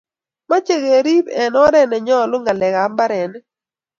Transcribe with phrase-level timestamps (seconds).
[0.49, 3.45] mechei kerub eng' oret ne nyolu ng'alekab mbarenik